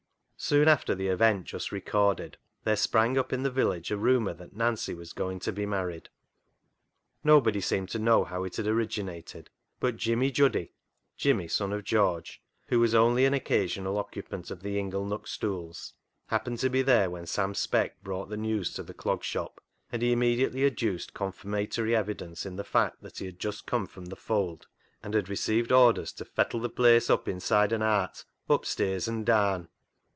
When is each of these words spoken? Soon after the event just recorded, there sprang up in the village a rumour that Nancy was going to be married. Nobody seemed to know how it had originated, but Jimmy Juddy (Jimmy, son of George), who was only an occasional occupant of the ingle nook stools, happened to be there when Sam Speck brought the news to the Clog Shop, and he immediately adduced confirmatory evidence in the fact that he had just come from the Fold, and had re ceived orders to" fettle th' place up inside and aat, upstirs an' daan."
Soon 0.43 0.67
after 0.67 0.95
the 0.95 1.05
event 1.07 1.45
just 1.45 1.71
recorded, 1.71 2.35
there 2.63 2.75
sprang 2.75 3.15
up 3.15 3.31
in 3.31 3.43
the 3.43 3.51
village 3.51 3.91
a 3.91 3.95
rumour 3.95 4.33
that 4.33 4.55
Nancy 4.55 4.95
was 4.95 5.13
going 5.13 5.37
to 5.41 5.51
be 5.51 5.67
married. 5.67 6.09
Nobody 7.23 7.61
seemed 7.61 7.89
to 7.89 7.99
know 7.99 8.23
how 8.23 8.43
it 8.43 8.55
had 8.55 8.65
originated, 8.65 9.51
but 9.79 9.97
Jimmy 9.97 10.31
Juddy 10.31 10.73
(Jimmy, 11.15 11.47
son 11.47 11.71
of 11.71 11.83
George), 11.83 12.41
who 12.69 12.79
was 12.79 12.95
only 12.95 13.25
an 13.25 13.35
occasional 13.35 13.99
occupant 13.99 14.49
of 14.49 14.63
the 14.63 14.79
ingle 14.79 15.05
nook 15.05 15.27
stools, 15.27 15.93
happened 16.25 16.57
to 16.57 16.71
be 16.71 16.81
there 16.81 17.11
when 17.11 17.27
Sam 17.27 17.53
Speck 17.53 18.01
brought 18.01 18.29
the 18.29 18.35
news 18.35 18.73
to 18.73 18.81
the 18.81 18.95
Clog 18.95 19.23
Shop, 19.23 19.61
and 19.91 20.01
he 20.01 20.11
immediately 20.11 20.65
adduced 20.65 21.13
confirmatory 21.13 21.95
evidence 21.95 22.47
in 22.47 22.55
the 22.55 22.63
fact 22.63 23.03
that 23.03 23.19
he 23.19 23.25
had 23.27 23.37
just 23.39 23.67
come 23.67 23.85
from 23.85 24.05
the 24.05 24.15
Fold, 24.15 24.65
and 25.03 25.13
had 25.13 25.29
re 25.29 25.35
ceived 25.35 25.71
orders 25.71 26.11
to" 26.13 26.25
fettle 26.35 26.67
th' 26.67 26.75
place 26.75 27.11
up 27.11 27.27
inside 27.27 27.71
and 27.71 27.83
aat, 27.83 28.25
upstirs 28.49 29.07
an' 29.07 29.23
daan." 29.23 29.67